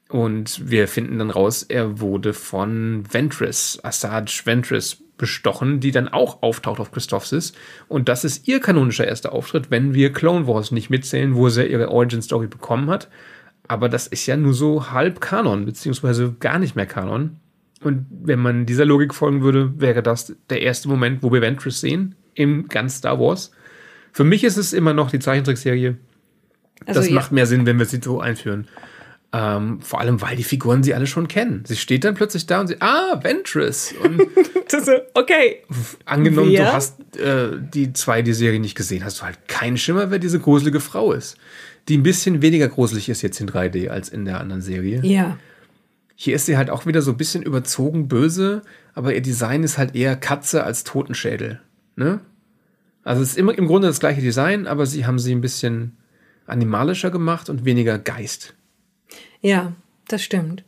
[0.09, 6.41] Und wir finden dann raus, er wurde von Ventress, Asajj Ventress bestochen, die dann auch
[6.41, 7.53] auftaucht auf Christophsis.
[7.87, 11.67] Und das ist ihr kanonischer erster Auftritt, wenn wir Clone Wars nicht mitzählen, wo sie
[11.67, 13.07] ihre Origin Story bekommen hat.
[13.67, 17.35] Aber das ist ja nur so halb Kanon, beziehungsweise gar nicht mehr Kanon.
[17.83, 21.79] Und wenn man dieser Logik folgen würde, wäre das der erste Moment, wo wir Ventress
[21.79, 23.51] sehen, im ganz Star Wars.
[24.11, 25.97] Für mich ist es immer noch die Zeichentrickserie.
[26.85, 28.67] Also das macht mehr Sinn, wenn wir sie so einführen.
[29.31, 31.63] Ähm, vor allem, weil die Figuren sie alle schon kennen.
[31.65, 33.93] Sie steht dann plötzlich da und sie, ah, Ventress.
[34.03, 34.21] Und
[35.13, 35.63] okay.
[36.05, 36.65] angenommen, Wer?
[36.65, 40.17] du hast äh, die zwei die Serie nicht gesehen, hast du halt keinen Schimmer, wer
[40.17, 41.37] diese gruselige Frau ist.
[41.87, 45.01] Die ein bisschen weniger gruselig ist jetzt in 3D als in der anderen Serie.
[45.03, 45.37] Ja.
[46.15, 48.63] Hier ist sie halt auch wieder so ein bisschen überzogen böse,
[48.95, 51.61] aber ihr Design ist halt eher Katze als Totenschädel.
[51.95, 52.19] Ne?
[53.03, 55.97] Also es ist immer im Grunde das gleiche Design, aber sie haben sie ein bisschen
[56.47, 58.55] animalischer gemacht und weniger Geist.
[59.41, 59.73] Ja,
[60.07, 60.63] das stimmt.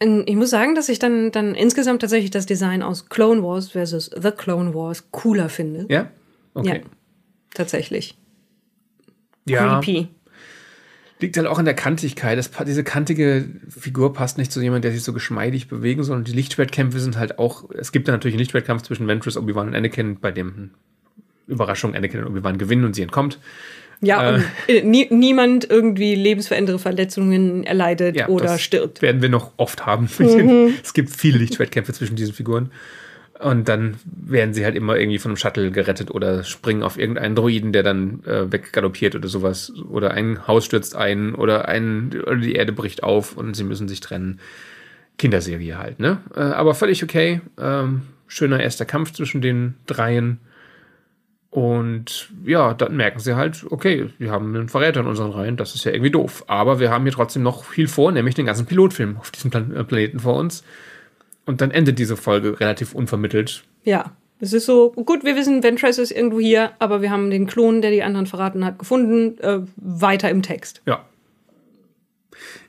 [0.00, 4.10] Ich muss sagen, dass ich dann, dann insgesamt tatsächlich das Design aus Clone Wars versus
[4.14, 5.86] The Clone Wars cooler finde.
[5.88, 6.10] Ja?
[6.54, 6.82] Okay.
[6.84, 6.90] Ja,
[7.52, 8.16] tatsächlich.
[9.44, 10.08] Ja, Creepy.
[11.18, 12.38] liegt halt auch an der Kantigkeit.
[12.38, 16.18] Das, diese kantige Figur passt nicht zu jemandem, der sich so geschmeidig bewegen soll.
[16.18, 19.68] Und die Lichtschwertkämpfe sind halt auch, es gibt da natürlich einen Lichtschwertkampf zwischen Ventress, Obi-Wan
[19.68, 20.70] und Anakin, bei dem
[21.48, 23.40] Überraschung Anakin und Obi-Wan gewinnen und sie entkommt.
[24.00, 29.02] Ja, und äh, nie, niemand irgendwie lebensverändernde Verletzungen erleidet Ja, oder das stirbt.
[29.02, 30.08] Werden wir noch oft haben.
[30.18, 30.74] Mhm.
[30.82, 32.70] es gibt viele Lichtschwertkämpfe zwischen diesen Figuren.
[33.38, 37.34] Und dann werden sie halt immer irgendwie von einem Shuttle gerettet oder springen auf irgendeinen
[37.36, 39.72] Droiden, der dann äh, weggaloppiert oder sowas.
[39.88, 43.88] Oder ein Haus stürzt ein oder, ein, oder die Erde bricht auf und sie müssen
[43.88, 44.40] sich trennen.
[45.18, 46.18] Kinderserie halt, ne?
[46.34, 47.40] Äh, aber völlig okay.
[47.58, 50.38] Ähm, schöner erster Kampf zwischen den dreien.
[51.50, 55.74] Und ja, dann merken sie halt, okay, wir haben einen Verräter in unseren Reihen, das
[55.74, 56.44] ist ja irgendwie doof.
[56.46, 59.74] Aber wir haben hier trotzdem noch viel vor, nämlich den ganzen Pilotfilm auf diesem Plan
[59.74, 60.62] äh, Planeten vor uns.
[61.46, 63.64] Und dann endet diese Folge relativ unvermittelt.
[63.84, 64.12] Ja.
[64.40, 67.82] Es ist so, gut, wir wissen, Ventress ist irgendwo hier, aber wir haben den Klon,
[67.82, 70.80] der die anderen verraten hat, gefunden, äh, weiter im Text.
[70.86, 71.04] Ja.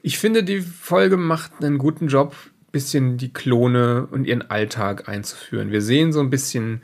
[0.02, 2.36] Ich finde, die Folge macht einen guten Job,
[2.72, 5.72] bisschen die Klone und ihren Alltag einzuführen.
[5.72, 6.82] Wir sehen so ein bisschen,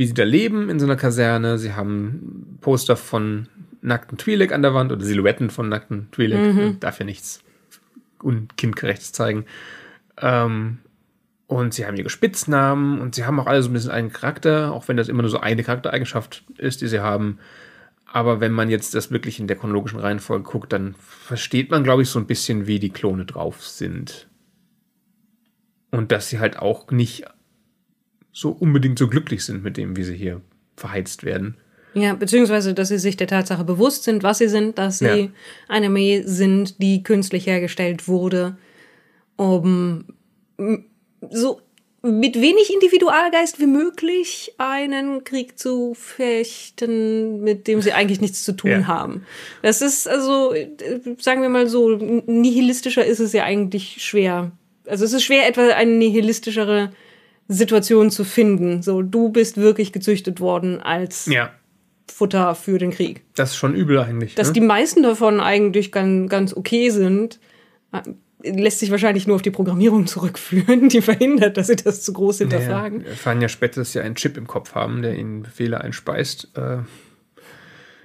[0.00, 1.58] wie sie da leben in so einer Kaserne.
[1.58, 3.48] Sie haben Poster von
[3.82, 6.54] nackten Twi'lek an der Wand oder Silhouetten von nackten Twi'lek.
[6.54, 7.42] Man Darf ja nichts
[8.22, 9.44] unkindgerechtes zeigen.
[10.16, 10.78] Ähm,
[11.48, 14.72] und sie haben ihre Spitznamen und sie haben auch alle so ein bisschen einen Charakter,
[14.72, 17.38] auch wenn das immer nur so eine Charaktereigenschaft ist, die sie haben.
[18.06, 22.00] Aber wenn man jetzt das wirklich in der chronologischen Reihenfolge guckt, dann versteht man, glaube
[22.00, 24.28] ich, so ein bisschen, wie die Klone drauf sind.
[25.90, 27.26] Und dass sie halt auch nicht
[28.32, 30.40] so unbedingt so glücklich sind mit dem, wie sie hier
[30.76, 31.56] verheizt werden.
[31.94, 35.28] Ja, beziehungsweise, dass sie sich der Tatsache bewusst sind, was sie sind, dass sie Ja.
[35.68, 38.56] eine Armee sind, die künstlich hergestellt wurde,
[39.36, 40.04] um
[41.30, 41.60] so
[42.02, 48.52] mit wenig Individualgeist wie möglich einen Krieg zu fechten, mit dem sie eigentlich nichts zu
[48.52, 48.86] tun Ja.
[48.86, 49.26] haben.
[49.62, 50.54] Das ist also,
[51.18, 54.52] sagen wir mal so, nihilistischer ist es ja eigentlich schwer.
[54.86, 56.90] Also es ist schwer, etwa eine nihilistischere
[57.50, 58.82] Situation zu finden.
[58.82, 61.50] So, du bist wirklich gezüchtet worden als Ja.
[62.08, 63.22] Futter für den Krieg.
[63.34, 64.34] Das ist schon übel eigentlich.
[64.36, 64.52] Dass ne?
[64.54, 67.40] die meisten davon eigentlich ganz, ganz okay sind,
[67.92, 68.02] äh,
[68.42, 72.38] lässt sich wahrscheinlich nur auf die Programmierung zurückführen, die verhindert, dass sie das zu groß
[72.38, 73.00] hinterfragen.
[73.00, 75.80] Ja, wir erfahren ja später, dass sie einen Chip im Kopf haben, der ihnen Befehle
[75.80, 76.48] einspeist.
[76.56, 76.78] Äh,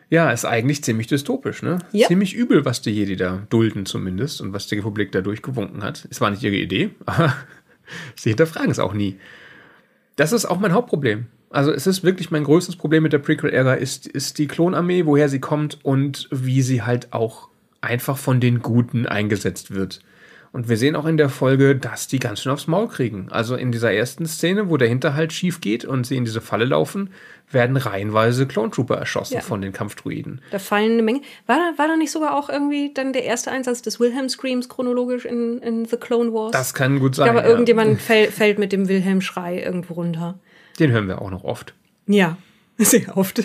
[0.09, 1.79] ja, ist eigentlich ziemlich dystopisch, ne?
[1.91, 2.07] Ja.
[2.07, 6.07] Ziemlich übel, was die Jedi da dulden zumindest und was die Republik dadurch gewunken hat.
[6.09, 7.33] Es war nicht ihre Idee, aber
[8.15, 9.17] sie hinterfragen es auch nie.
[10.15, 11.27] Das ist auch mein Hauptproblem.
[11.49, 15.29] Also es ist wirklich mein größtes Problem mit der Prequel-Ära, ist, ist die Klonarmee, woher
[15.29, 17.49] sie kommt und wie sie halt auch
[17.81, 20.01] einfach von den Guten eingesetzt wird.
[20.55, 23.27] Und wir sehen auch in der Folge, dass die ganz schön aufs Maul kriegen.
[23.29, 26.63] Also in dieser ersten Szene, wo der Hinterhalt schief geht und sie in diese Falle
[26.63, 27.09] laufen,
[27.51, 29.41] werden reihenweise Clone Trooper erschossen Ja.
[29.41, 30.39] von den Kampfdruiden.
[30.51, 31.19] Da fallen eine Menge.
[31.45, 34.69] War da, war da nicht sogar auch irgendwie dann der erste Einsatz des Wilhelm Screams
[34.69, 36.53] chronologisch in, in The Clone Wars?
[36.53, 37.33] Das kann gut sein.
[37.33, 37.49] glaube, ja.
[37.49, 40.39] irgendjemand fäll, fällt mit dem Wilhelm-Schrei irgendwo runter.
[40.79, 41.73] Den hören wir auch noch oft.
[42.07, 42.37] Ja,
[42.77, 43.43] sehr oft.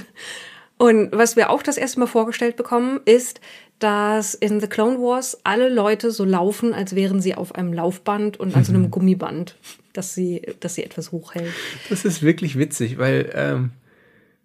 [0.78, 3.40] Und was wir auch das erste Mal vorgestellt bekommen, ist,
[3.80, 8.38] dass in The Clone Wars alle Leute so laufen, als wären sie auf einem Laufband
[8.38, 9.56] und an so einem Gummiband,
[9.94, 11.52] dass sie, dass sie etwas hochhält.
[11.88, 13.70] Das ist wirklich witzig, weil ähm,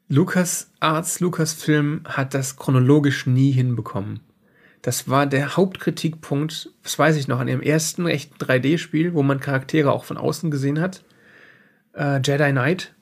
[0.08, 4.22] Lucas Arts, Lucas Film hat das chronologisch nie hinbekommen.
[4.82, 9.40] Das war der Hauptkritikpunkt, das weiß ich noch, an ihrem ersten echten 3D-Spiel, wo man
[9.40, 11.04] Charaktere auch von außen gesehen hat.
[11.94, 12.95] Äh, Jedi Knight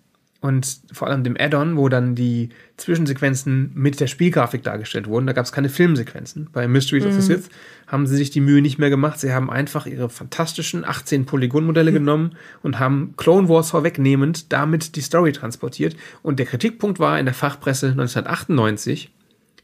[0.43, 5.25] und vor allem dem Add-on, wo dann die Zwischensequenzen mit der Spielgrafik dargestellt wurden.
[5.25, 6.49] Da gab es keine Filmsequenzen.
[6.51, 7.47] Bei Mysteries of the Sith
[7.87, 9.21] haben sie sich die Mühe nicht mehr gemacht.
[9.21, 15.01] Sie haben einfach ihre fantastischen 18 Polygon-Modelle genommen und haben Clone Wars vorwegnehmend damit die
[15.01, 15.95] Story transportiert.
[16.23, 19.11] Und der Kritikpunkt war in der Fachpresse 1998,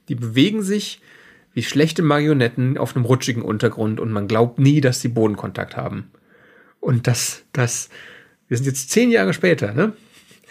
[0.07, 1.01] die bewegen sich
[1.53, 6.09] wie schlechte Marionetten auf einem rutschigen Untergrund und man glaubt nie, dass sie Bodenkontakt haben.
[6.79, 7.89] Und das, das,
[8.47, 9.91] wir sind jetzt zehn Jahre später, ne?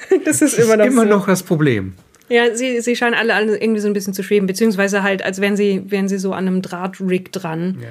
[0.24, 1.08] Das ist Das ist immer so.
[1.08, 1.94] noch das Problem.
[2.28, 5.40] Ja, sie, sie scheinen alle, alle irgendwie so ein bisschen zu schweben, beziehungsweise halt, als
[5.40, 7.88] wären sie, wären sie so an einem Drahtrig dran Ja.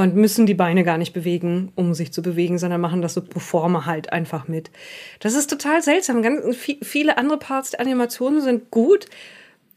[0.00, 3.20] und müssen die Beine gar nicht bewegen, um sich zu bewegen, sondern machen das so
[3.20, 4.70] pro forma halt einfach mit.
[5.18, 6.22] Das ist total seltsam.
[6.22, 9.06] Ganz, vi- viele andere Parts der Animation sind gut.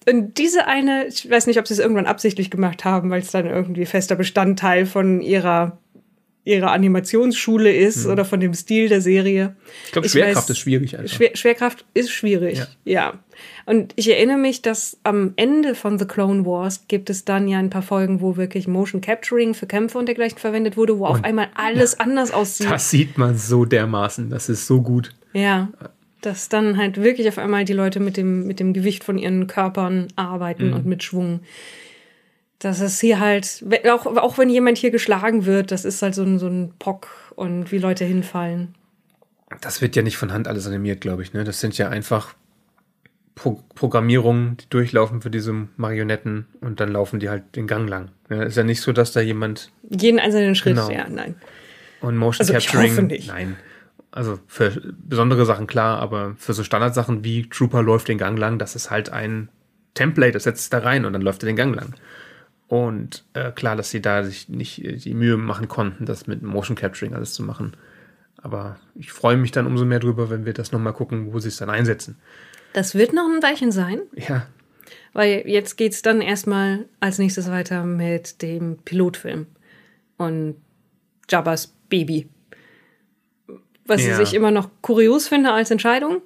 [0.07, 3.31] Und diese eine, ich weiß nicht, ob sie es irgendwann absichtlich gemacht haben, weil es
[3.31, 5.79] dann irgendwie fester Bestandteil von ihrer,
[6.47, 9.55] ihrer Animationsschule ist oder von dem Stil der Serie.
[9.85, 11.13] Ich glaube, Schwerkraft weiß- ist schwierig einfach.
[11.15, 12.67] Schwer, Schwerkraft ist schwierig, Ja.
[12.85, 13.13] ja.
[13.65, 17.59] Und ich erinnere mich, dass am Ende von The Clone Wars gibt es dann ja
[17.59, 21.23] ein paar Folgen, wo wirklich Motion Capturing für Kämpfe und dergleichen verwendet wurde, wo auf
[21.23, 22.71] einmal alles anders aussieht.
[22.71, 24.29] das sieht man so dermaßen.
[24.29, 25.11] Das ist so gut.
[25.33, 25.69] Ja.
[26.21, 29.45] Dass dann halt wirklich auf einmal die Leute mit dem, mit dem Gewicht von ihren
[29.47, 31.41] Körpern arbeiten und mit Schwung.
[32.59, 36.23] Das ist hier halt, auch, auch wenn jemand hier geschlagen wird, das ist halt so
[36.23, 38.73] ein, so ein Pock und wie Leute hinfallen.
[39.61, 41.33] Das wird ja nicht von Hand alles animiert, glaube ich.
[41.33, 41.43] Ne?
[41.43, 42.33] Das sind ja einfach
[43.35, 48.09] Pro Programmierungen, die durchlaufen für diese Marionetten und dann laufen die halt den Gang lang.
[48.29, 49.71] Ja, ist ja nicht so, dass da jemand.
[49.89, 50.89] Jeden einzelnen Schritt, genau.
[50.89, 51.35] ja, nein.
[52.01, 52.85] Und Motion also Capturing.
[52.85, 53.27] Ich hoffe nicht.
[53.27, 53.55] Nein.
[54.09, 58.57] Also für besondere Sachen klar, aber für so Standardsachen wie Trooper läuft den Gang lang,
[58.57, 59.49] das ist halt ein
[59.93, 61.93] Template, das setzt da rein und dann läuft er den Gang lang.
[62.67, 66.41] Und äh, klar, dass sie da sich nicht äh, die Mühe machen konnten, das mit
[66.41, 67.77] Motion Capturing alles zu machen.
[68.37, 71.47] Aber ich freue mich dann umso mehr drüber, wenn wir das nochmal gucken, wo sie
[71.47, 72.17] es dann einsetzen.
[72.73, 74.01] Das wird noch ein Weilchen sein.
[74.15, 74.47] Ja.
[75.13, 79.47] Weil jetzt geht es dann erstmal als nächstes weiter mit dem Pilotfilm
[80.17, 80.55] und
[81.29, 82.27] Jabba's Baby.
[83.85, 84.19] Was ja.
[84.19, 86.21] ich immer noch kurios finde als Entscheidung.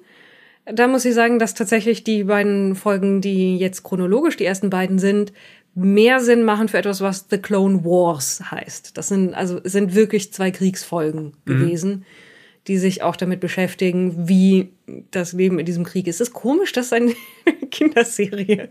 [0.64, 4.98] Da muss ich sagen, dass tatsächlich die beiden Folgen, die jetzt chronologisch die ersten beiden
[4.98, 5.32] sind,
[5.74, 8.96] mehr Sinn machen für etwas, was The Clone Wars heißt.
[8.96, 11.50] Das sind also sind wirklich zwei Kriegsfolgen mhm.
[11.50, 12.04] gewesen,
[12.68, 14.72] die sich auch damit beschäftigen, wie
[15.10, 16.20] das Leben in diesem Krieg ist.
[16.20, 17.14] Es ist komisch, dass eine
[17.70, 18.68] Kinderserie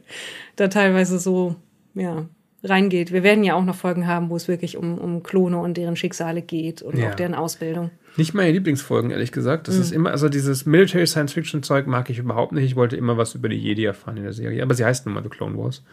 [0.55, 1.55] da teilweise so
[1.95, 2.27] ja
[2.63, 3.11] reingeht.
[3.11, 5.95] Wir werden ja auch noch Folgen haben, wo es wirklich um, um Klone und deren
[5.95, 7.09] Schicksale geht und ja.
[7.09, 7.89] auch deren Ausbildung.
[8.17, 9.67] Nicht meine Lieblingsfolgen, ehrlich gesagt.
[9.67, 9.81] Das mhm.
[9.81, 12.65] ist immer, also dieses Military Science Fiction Zeug mag ich überhaupt nicht.
[12.65, 14.61] Ich wollte immer was über die Jedi erfahren in der Serie.
[14.61, 15.83] Aber sie heißt nun mal The Clone Wars.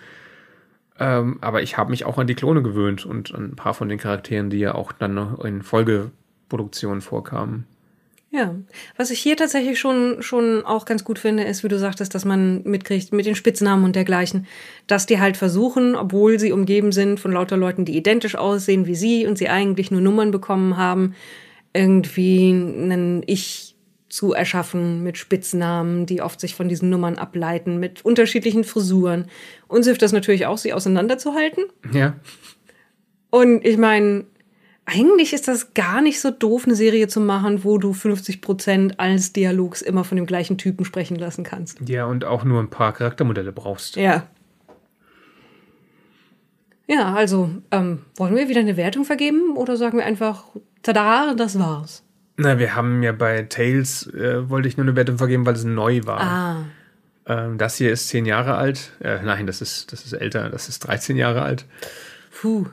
[1.01, 3.89] Ähm, aber ich habe mich auch an die Klone gewöhnt und an ein paar von
[3.89, 7.67] den Charakteren, die ja auch dann noch in Folgeproduktionen vorkamen.
[8.31, 8.55] Ja,
[8.99, 12.27] was ich hier tatsächlich schon, schon auch ganz gut finde, ist, wie du sagtest, dass
[12.27, 14.47] man mitkriegt mit den Spitznamen und dergleichen,
[14.87, 18.95] dass die halt versuchen, obwohl sie umgeben sind von lauter Leuten, die identisch aussehen wie
[18.95, 21.15] sie und sie eigentlich nur Nummern bekommen haben,
[21.73, 23.68] irgendwie einen Ich
[24.09, 29.27] zu erschaffen mit Spitznamen, die oft sich von diesen Nummern ableiten, mit unterschiedlichen Frisuren.
[29.67, 31.65] Uns hilft das natürlich auch, sie auseinanderzuhalten.
[31.93, 32.15] Ja.
[33.31, 34.25] Und ich meine,
[34.87, 38.99] eigentlich ist das gar nicht so doof, eine Serie zu machen, wo du 50 Prozent
[38.99, 41.79] alles Dialogs immer von dem gleichen Typen sprechen lassen kannst.
[41.87, 43.97] Ja, und auch nur ein paar Charaktermodelle brauchst.
[43.97, 44.27] Ja.
[46.87, 50.45] Ja, also, ähm, wollen wir wieder eine Wertung vergeben oder sagen wir einfach,
[50.83, 52.03] tada, das war's?
[52.41, 55.65] Na, wir haben ja bei Tales, äh, wollte ich nur eine Wertung vergeben, weil es
[55.65, 56.21] neu war.
[56.21, 56.65] Ah.
[57.27, 58.93] Ähm, das hier ist zehn Jahre alt.
[59.01, 61.67] Äh, nein, das ist, das ist älter, das ist 13 Jahre alt.
[62.41, 62.67] Puh.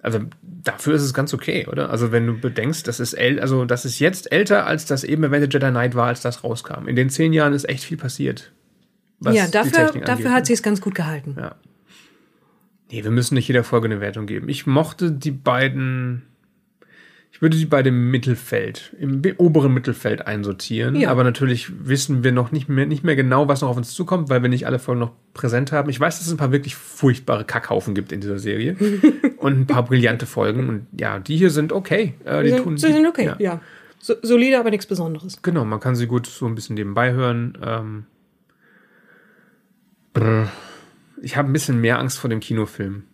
[0.00, 1.90] Also dafür ist es ganz okay, oder?
[1.90, 5.22] Also wenn du bedenkst, das ist äl also das ist jetzt älter, als das eben
[5.22, 6.88] Avenged Jedi Knight war, als das rauskam.
[6.88, 8.52] In den zehn Jahren ist echt viel passiert.
[9.20, 11.36] ja, dafür, dafür hat sie es ganz gut gehalten.
[11.38, 11.56] Ja.
[12.90, 14.48] Nee, wir müssen nicht jeder Folge eine Wertung geben.
[14.48, 16.22] Ich mochte die beiden
[17.32, 20.96] ich würde die bei dem Mittelfeld, im oberen Mittelfeld einsortieren.
[20.96, 21.10] Ja.
[21.10, 24.28] Aber natürlich wissen wir noch nicht mehr, nicht mehr genau, was noch auf uns zukommt,
[24.28, 25.88] weil wir nicht alle Folgen noch präsent haben.
[25.90, 28.76] Ich weiß, dass es ein paar wirklich furchtbare Kackhaufen gibt in dieser Serie.
[29.36, 30.68] und ein paar brillante Folgen.
[30.68, 32.14] Und ja, die hier sind okay.
[32.24, 33.36] Äh, die, sind, tun, die sind okay, ja.
[33.38, 33.60] ja.
[34.00, 35.40] So, solide, aber nichts Besonderes.
[35.42, 37.56] Genau, man kann sie gut so ein bisschen nebenbei hören.
[37.62, 38.06] Ähm,
[41.22, 43.04] ich habe ein bisschen mehr Angst vor dem Kinofilm.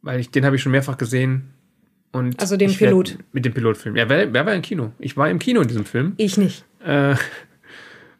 [0.00, 1.50] Weil ich, den habe ich schon mehrfach gesehen
[2.12, 3.10] und also dem Pilot.
[3.10, 3.96] Werd, mit dem Pilotfilm.
[3.96, 4.92] Ja, wer, wer war im Kino?
[4.98, 6.14] Ich war im Kino in diesem Film.
[6.16, 6.64] Ich nicht.
[6.84, 7.16] Äh,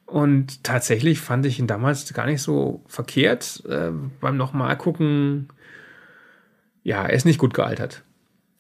[0.07, 3.63] und tatsächlich fand ich ihn damals gar nicht so verkehrt.
[3.69, 5.49] Äh, beim nochmal gucken,
[6.83, 8.03] ja, er ist nicht gut gealtert.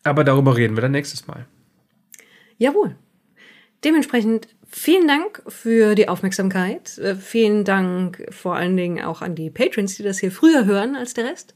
[0.04, 1.46] Aber darüber reden wir dann nächstes Mal.
[2.56, 2.96] Jawohl.
[3.84, 6.98] Dementsprechend vielen Dank für die Aufmerksamkeit.
[6.98, 10.96] Äh, vielen Dank vor allen Dingen auch an die Patrons, die das hier früher hören
[10.96, 11.54] als der Rest.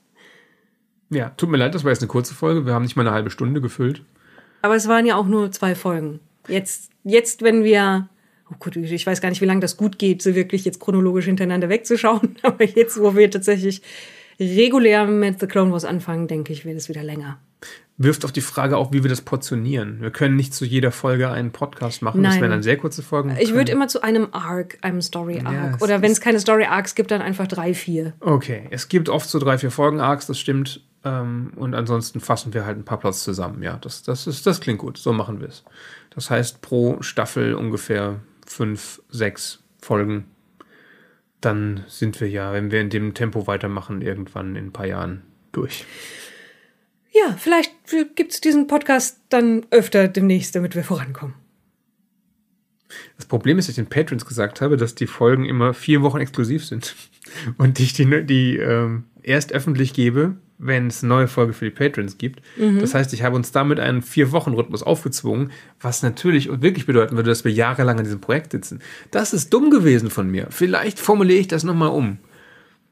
[1.13, 2.65] Ja, tut mir leid, das war jetzt eine kurze Folge.
[2.65, 4.03] Wir haben nicht mal eine halbe Stunde gefüllt.
[4.63, 6.21] Aber es waren ja auch nur zwei Folgen.
[6.49, 8.09] Jetzt, jetzt wenn wir,
[8.51, 11.27] oh gut, ich weiß gar nicht, wie lange das gut geht, so wirklich jetzt chronologisch
[11.27, 12.37] hintereinander wegzuschauen.
[12.43, 13.83] Aber jetzt, wo wir tatsächlich
[14.41, 17.39] regulär mit The Clone Wars anfangen, denke ich, wird es wieder länger.
[17.99, 20.01] Wirft auf die Frage auch, wie wir das portionieren.
[20.01, 22.23] Wir können nicht zu jeder Folge einen Podcast machen.
[22.23, 22.33] Nein.
[22.33, 23.37] Das wären dann sehr kurze Folgen.
[23.39, 25.73] Ich würde immer zu einem Arc, einem Story-Arc.
[25.73, 28.15] Ja, Oder wenn es keine Story-Arcs gibt, dann einfach drei, vier.
[28.21, 30.81] Okay, es gibt oft so drei, vier Folgen-Arcs, das stimmt.
[31.05, 33.63] Ähm, und ansonsten fassen wir halt ein paar Plots zusammen.
[33.63, 34.99] Ja, das, das, ist, das klingt gut.
[34.99, 35.65] So machen wir es.
[36.11, 40.27] Das heißt, pro Staffel ungefähr fünf, sechs Folgen.
[41.41, 45.23] Dann sind wir ja, wenn wir in dem Tempo weitermachen, irgendwann in ein paar Jahren
[45.51, 45.85] durch.
[47.13, 47.73] Ja, vielleicht
[48.15, 51.35] gibt es diesen Podcast dann öfter demnächst, damit wir vorankommen.
[53.17, 56.19] Das Problem ist, dass ich den Patrons gesagt habe, dass die Folgen immer vier Wochen
[56.19, 56.95] exklusiv sind.
[57.59, 61.71] Und ich die, die ähm, erst öffentlich gebe, wenn es eine neue Folge für die
[61.71, 62.41] Patrons gibt.
[62.57, 62.79] Mhm.
[62.79, 65.51] Das heißt, ich habe uns damit einen Vier-Wochen-Rhythmus aufgezwungen,
[65.81, 68.81] was natürlich und wirklich bedeuten würde, dass wir jahrelang an diesem Projekt sitzen.
[69.11, 70.47] Das ist dumm gewesen von mir.
[70.51, 72.19] Vielleicht formuliere ich das nochmal um.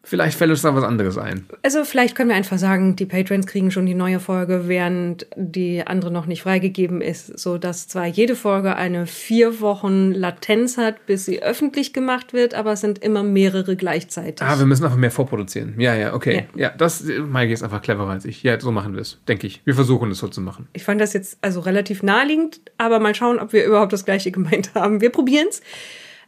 [0.03, 1.47] Vielleicht fällt uns da was anderes ein.
[1.63, 5.87] Also vielleicht können wir einfach sagen, die Patrons kriegen schon die neue Folge, während die
[5.87, 11.05] andere noch nicht freigegeben ist, so dass zwar jede Folge eine vier Wochen Latenz hat,
[11.07, 14.47] bis sie öffentlich gemacht wird, aber es sind immer mehrere gleichzeitig.
[14.47, 15.75] Ah, wir müssen einfach mehr vorproduzieren.
[15.79, 16.47] Ja, ja, okay.
[16.55, 18.43] Ja, ja das, Maike ist einfach cleverer als ich.
[18.43, 19.61] Ja, so machen wir es, denke ich.
[19.65, 20.67] Wir versuchen es so zu machen.
[20.73, 24.31] Ich fand das jetzt also relativ naheliegend, aber mal schauen, ob wir überhaupt das Gleiche
[24.33, 25.03] gemeint haben.
[25.03, 25.61] Wir probieren es.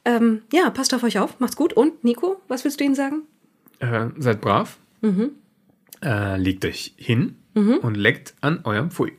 [0.04, 1.72] Ähm, ja, passt auf euch auf, macht's gut.
[1.72, 3.22] Und Nico, was willst du ihnen sagen?
[3.82, 5.30] Äh, seid brav, mhm.
[6.04, 7.78] äh, legt euch hin mhm.
[7.78, 9.12] und leckt an eurem Pfui.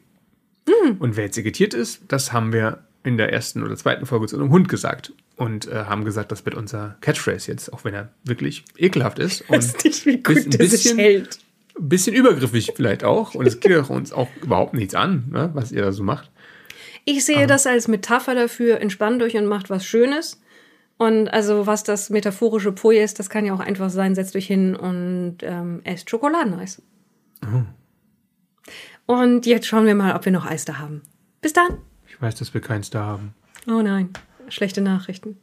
[0.68, 0.98] Mhm.
[1.00, 4.38] Und wer jetzt irritiert ist, das haben wir in der ersten oder zweiten Folge zu
[4.38, 5.12] einem Hund gesagt.
[5.36, 9.42] Und äh, haben gesagt, das wird unser Catchphrase jetzt, auch wenn er wirklich ekelhaft ist.
[9.50, 11.40] Und weiß nicht, wie gut ein bisschen, hält.
[11.78, 13.36] bisschen übergriffig vielleicht auch.
[13.36, 16.32] Und es geht uns auch überhaupt nichts an, ne, was ihr da so macht.
[17.04, 20.40] Ich sehe Aber das als Metapher dafür, entspannt euch und macht was Schönes.
[20.98, 24.48] Und also was das metaphorische Pui ist, das kann ja auch einfach sein, setzt euch
[24.48, 26.82] hin und ähm, esst Schokoladeneis.
[27.44, 27.64] Oh.
[29.06, 31.02] Und jetzt schauen wir mal, ob wir noch Eis da haben.
[31.42, 31.80] Bis dann.
[32.08, 33.34] Ich weiß, dass wir keins da haben.
[33.68, 34.10] Oh nein,
[34.48, 35.38] schlechte Nachrichten.